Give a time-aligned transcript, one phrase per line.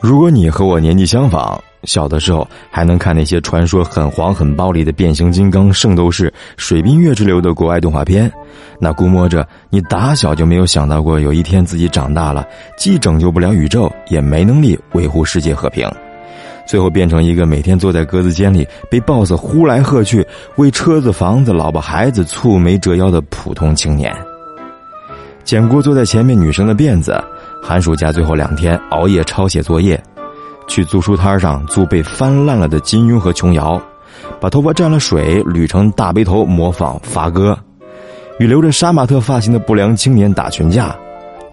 [0.00, 8.30] 如果你和我年纪相仿，小的时候还能看那些传说很黄很暴力的变形金刚、圣斗士、水冰月之流的国外动画片，
[8.80, 15.88] 那估摸着你打小就没有想到过有一天自己长大了，既拯救不了宇宙，也没能力维护世界和平，
[16.66, 20.24] 最后变成一个每天坐在格子间里被 boss 呼来喝去，
[20.56, 24.14] 为车子、房子、老婆、孩子蹙眉折腰的普通青年。
[25.44, 27.18] 剪过坐在前面女生的辫子，
[27.68, 30.02] 寒暑假最后两天熬夜抄写作业。
[30.66, 33.78] 去租书摊上租被翻烂了的金庸和琼瑶，
[34.40, 37.58] 把头发沾了水捋成大背头模仿发哥，
[38.38, 40.96] 与留着杀马特发型的不良青年打群架。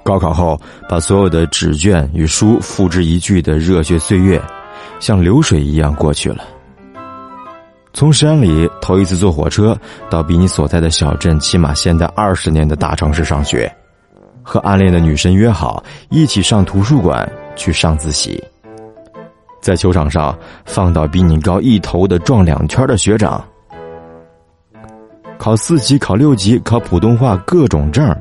[0.06, 4.42] 高考后把所有的纸卷与书付之一炬的热血岁月，
[5.02, 6.46] 像流水一样过去了。
[7.92, 9.78] 从山里头一次坐火车
[10.10, 13.70] 到比你所在的小镇起码现在二十年的大城市上学，
[14.46, 18.42] 和暗恋的女神约好一起上图书馆去上自习。
[19.60, 23.44] 在球场上放倒比你高一头的撞两圈的学长，
[25.40, 28.16] 考四级、考六级、考普通话各种证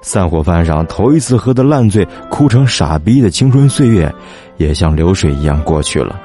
[0.00, 4.14] 散伙饭上头一次喝的烂醉、哭成傻逼的青春岁月，
[4.56, 6.20] 也像流水一样过去了，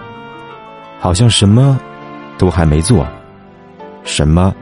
[0.99, 1.79] 好像什么
[2.37, 3.07] 都还没做，
[4.03, 4.53] 什么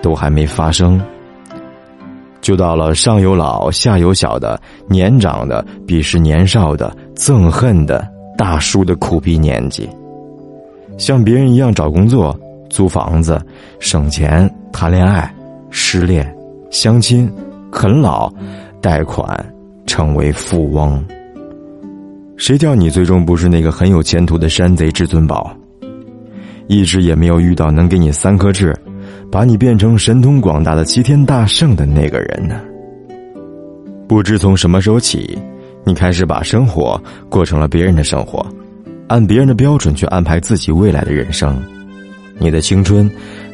[0.00, 0.98] 都还没发生，
[2.42, 8.06] 就到了上有老下有小的年长的鄙视年少的憎恨的。
[8.34, 9.88] 大叔的苦逼年纪，
[10.98, 12.36] 像别人一样找工作、
[12.68, 13.40] 租房子、
[13.78, 15.32] 省钱、谈恋爱、
[15.70, 16.34] 失恋、
[16.68, 17.30] 相亲、
[17.70, 18.32] 啃老、
[18.80, 19.24] 贷款，
[19.86, 21.00] 成为富翁。
[22.36, 25.54] 谁叫你最终不是那个很有前途的山贼至尊宝？
[26.66, 28.74] 一直也没有遇到能给你三颗痣，
[29.32, 32.60] 把你变成神通广大的齐天大圣的那个人呢？
[34.06, 35.38] 不知从什么时候起。
[35.84, 38.46] 你开始把生活过成了别人的生活，
[39.08, 41.60] 按别人的标准去安排自己未来的人生，
[42.38, 43.10] 你的青春，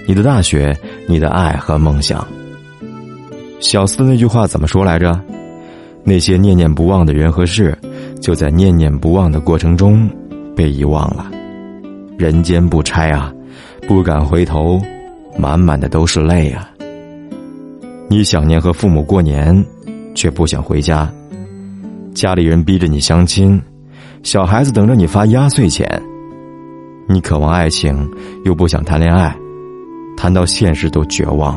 [0.06, 0.76] 你的大学，
[1.06, 2.26] 你的爱和梦想。
[3.60, 5.18] 小四的那句话怎么说来着？
[6.04, 7.74] 那些念念不忘的人和事，
[8.20, 10.06] 就在念念不忘的过程中
[10.54, 11.30] 被遗忘了。
[12.18, 13.32] 人间不拆啊，
[13.86, 14.78] 不敢回头，
[15.38, 16.68] 满满的都是泪啊。
[18.08, 19.64] 你想念和父母过年，
[20.14, 21.10] 却不想回家。
[22.14, 23.60] 家里人逼着你相亲，
[24.22, 25.88] 小孩子等着你发压岁钱，
[27.06, 28.10] 你渴望爱情
[28.44, 29.34] 又不想谈恋爱，
[30.16, 31.56] 谈到现实都绝望。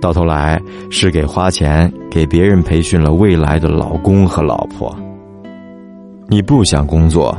[0.00, 0.60] 到头来
[0.90, 4.94] 是给花钱给别人培训了未来的老公和老婆。
[6.28, 7.36] 你不想工作，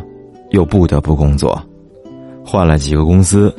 [0.52, 1.62] 又不得不工作，
[2.46, 3.54] 换了几个公司，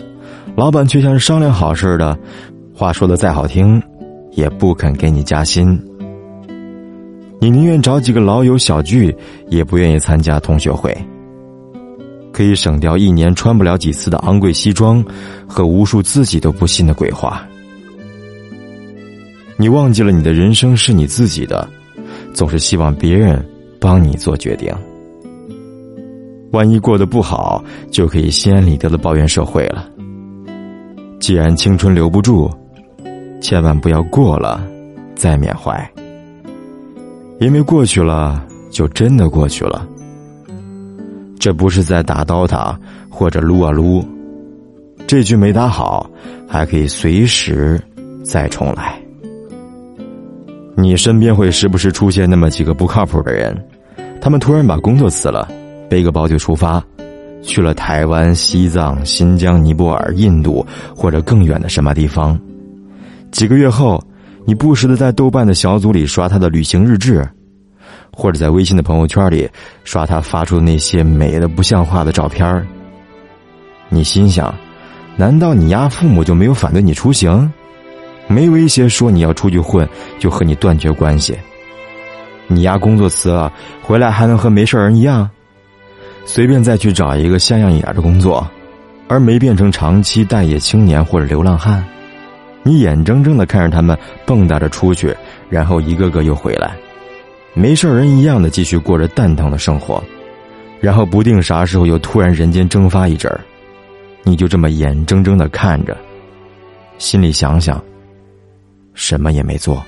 [0.57, 2.17] 老板却像是商量好似的，
[2.73, 3.83] 话说的再好听，
[4.33, 5.81] 也不肯给你加薪。
[7.41, 9.15] 你宁愿找几个老友小聚，
[9.49, 10.97] 也不愿意参加同学会。
[12.33, 15.05] 可以省掉一年穿不了几次的昂贵西装，
[15.47, 17.47] 和无数自己都不信的鬼话。
[19.57, 21.69] 你忘记了你的人生是你自己的，
[22.33, 23.45] 总是希望别人
[23.81, 24.73] 帮你做决定。
[26.53, 29.89] 万一过得不好，就可以心安理得的抱怨社会了。
[31.25, 32.51] 既然青春留不住，
[33.41, 34.63] 千万不要过了
[35.15, 35.75] 再缅怀。
[37.41, 39.89] 因为过去了，就真的过去了。
[41.39, 44.05] 这不是在打刀塔或者撸啊撸，
[45.07, 46.11] 这局没打好，
[46.47, 47.81] 还可以随时
[48.23, 49.01] 再重来。
[50.77, 53.67] 你身边会时不时出现那么几个不靠谱的人，
[54.21, 55.49] 他们突然把工作辞了，
[55.89, 56.85] 背个包就出发，
[57.45, 60.67] 去了台湾、西藏、新疆、尼泊尔、印度
[60.97, 62.39] 或者更远的什么地方。
[63.31, 64.03] 几个月后。
[64.47, 67.27] 你不时的在豆瓣的小组里刷他的旅行日志，
[68.13, 69.49] 或者在微信的朋友圈里
[69.85, 72.63] 刷他发出的那些美的不像话的照片
[73.89, 74.55] 你心想，
[75.17, 77.51] 难道你丫父母就没有反对你出行，
[78.29, 79.89] 没威胁说你要出去混
[80.19, 81.35] 就和你断绝关系？
[82.47, 83.51] 你丫工作辞了
[83.81, 85.27] 回来还能和没事人一样，
[86.25, 88.47] 随便再去找一个像样一点的工作，
[89.09, 91.85] 而没变成长期待业青年或者流浪汉？
[92.63, 95.15] 你眼睁睁的看着他们蹦跶着出去，
[95.51, 96.75] 然后一个个又回来，
[97.53, 100.03] 没事人一样的继续过着蛋疼的生活，
[100.81, 103.39] 然后不定啥时候又突然人间蒸发一阵儿，
[104.23, 105.95] 你就这么眼睁睁的看着，
[106.97, 107.83] 心里想想，
[108.95, 109.85] 什么也没做。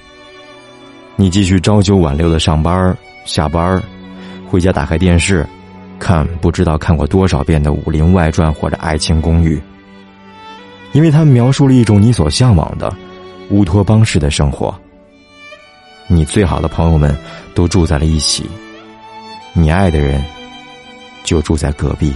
[1.17, 2.95] 你继续朝九晚六的上班
[3.25, 3.83] 下班
[4.47, 5.47] 回家打开电视，
[5.99, 9.57] 看不知道看过多少遍的《武林外传》或者《爱情公寓》。
[10.93, 12.95] 因为他们描述了一种你所向往的
[13.51, 14.75] 乌托邦式的生活。
[16.07, 17.15] 你最好的朋友们
[17.55, 18.49] 都住在了一起，
[19.53, 20.25] 你爱的人
[21.25, 22.15] 就住在隔壁。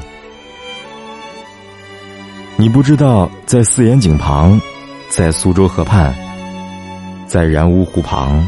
[2.57, 4.61] 你不知道，在四眼井旁，
[5.09, 6.15] 在苏州河畔，
[7.27, 8.47] 在然乌湖旁，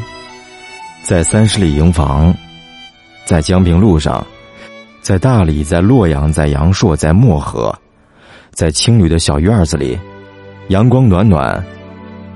[1.02, 2.32] 在三十里营房，
[3.24, 4.24] 在江平路上，
[5.02, 7.76] 在大理，在洛阳，在阳朔，在漠河，
[8.52, 9.98] 在青旅的小院子里，
[10.68, 11.62] 阳光暖暖，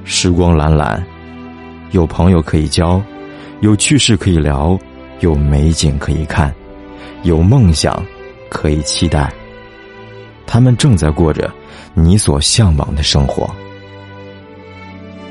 [0.03, 1.01] 时光懒懒，
[1.93, 3.01] 有朋友可以交，
[3.61, 4.77] 有趣事可以聊，
[5.21, 6.53] 有美景可以看，
[7.23, 8.03] 有梦想
[8.51, 9.33] 可以期待。
[10.45, 11.49] 他们正在过着
[11.95, 13.49] 你所向往的生活。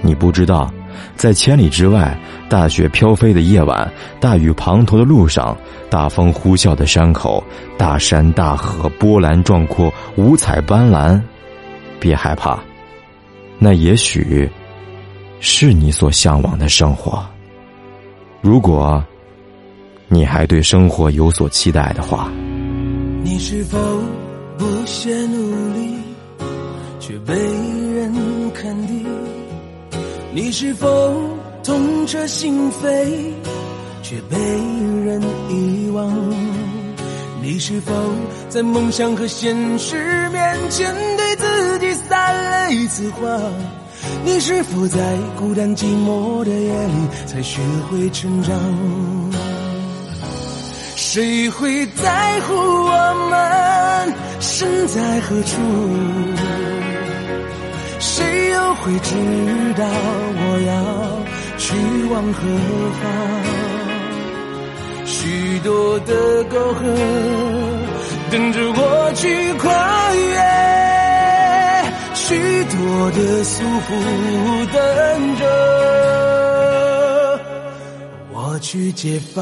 [0.02, 0.72] 你不知道，
[1.16, 2.18] 在千里之外，
[2.50, 5.58] 大雪飘飞的夜晚，大雨滂沱的路上，
[5.90, 7.44] 大风呼啸的山口，
[7.78, 11.20] 大山大河，波澜壮阔，五彩斑斓。
[12.00, 12.60] 别害怕，
[13.58, 14.50] 那也许
[15.40, 17.26] 是你所向往的生活。
[18.42, 19.04] 如果
[20.08, 22.32] 你还对生活有所期待的话，
[23.24, 23.78] 你是否？
[24.58, 25.96] 不懈努力，
[26.98, 28.14] 却被人
[28.54, 29.06] 肯定。
[30.36, 30.88] 你是否
[31.64, 33.32] 痛彻心扉，
[34.04, 36.14] 却被人遗忘？
[37.42, 37.94] 你是否
[38.50, 39.96] 在梦想和现实
[40.32, 43.42] 面前对自己撒了一次谎？
[44.26, 45.00] 你是否在
[45.40, 46.94] 孤单寂寞的夜里
[47.26, 48.54] 才学会成长？
[50.98, 54.14] 谁会在乎我们？
[54.42, 56.45] 身在何处？
[58.56, 59.10] 又会知
[59.78, 59.84] 道
[60.38, 60.42] 我
[60.72, 60.74] 要
[61.58, 61.66] 去
[62.12, 62.40] 往何
[63.02, 63.04] 方？
[65.06, 66.12] 许多的
[66.46, 66.82] 沟壑
[68.32, 69.66] 等着我去跨
[70.16, 70.36] 越，
[72.16, 72.26] 许
[72.66, 72.76] 多
[73.12, 73.90] 的束缚
[74.74, 74.78] 等
[75.38, 75.44] 着
[78.34, 79.36] 我去解放。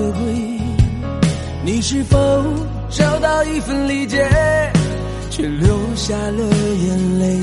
[0.00, 0.32] 可归？
[1.62, 2.16] 你是否
[2.88, 4.26] 找到一份理解，
[5.28, 7.38] 却流下了眼泪？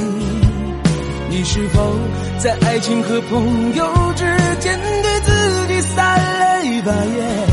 [1.29, 1.95] 你是否
[2.39, 4.25] 在爱情和朋友之
[4.59, 7.47] 间对自己撒了一把盐？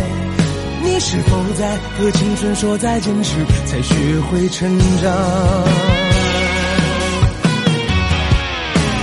[0.83, 3.95] 你是否在和青春说再见时才学
[4.31, 5.13] 会成长？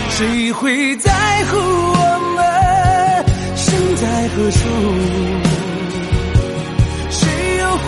[0.09, 1.11] 谁会在
[1.45, 2.43] 乎我们
[3.55, 4.57] 身在何处？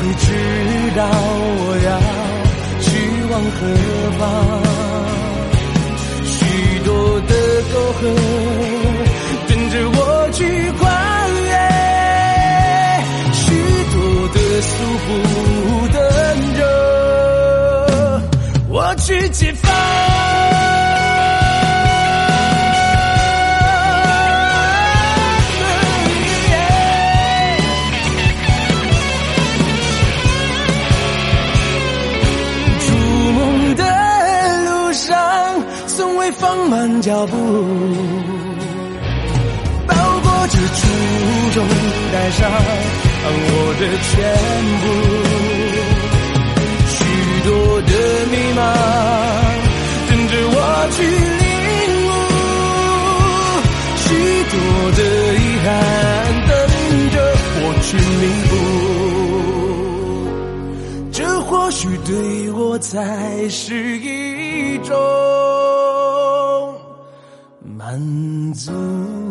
[0.05, 0.27] 你知
[0.97, 1.89] 道我要
[2.81, 2.85] 去
[3.31, 3.57] 往何
[4.19, 4.21] 方？
[6.25, 6.35] 许
[6.83, 6.91] 多
[7.21, 7.31] 的
[7.73, 8.01] 沟壑
[9.47, 9.97] 等着我
[10.33, 10.39] 去
[10.73, 10.81] 跨
[11.39, 11.51] 越，
[13.31, 13.45] 许
[13.93, 13.95] 多
[14.33, 14.71] 的束
[15.05, 15.07] 缚
[15.93, 15.95] 等
[16.57, 16.61] 着
[18.67, 20.12] 我去解放。
[37.03, 37.35] 脚步，
[39.85, 39.93] 包
[40.23, 40.87] 裹着初
[41.53, 41.57] 衷，
[42.13, 42.49] 带上
[43.27, 43.45] 我
[43.77, 44.11] 的全
[44.79, 44.85] 部。
[46.87, 46.95] 许
[47.43, 47.91] 多的
[48.31, 48.57] 迷茫，
[50.07, 50.57] 等着我
[50.95, 50.97] 去
[51.41, 51.43] 领
[52.07, 52.09] 悟；
[53.97, 54.05] 许
[54.53, 54.55] 多
[54.95, 54.99] 的
[55.35, 55.67] 遗憾，
[56.47, 56.51] 等
[57.11, 57.15] 着
[57.59, 57.87] 我去
[58.21, 58.51] 弥补。
[61.11, 62.09] 这或许对
[62.53, 62.95] 我才
[63.49, 65.82] 是一种。
[67.83, 69.22] 满足。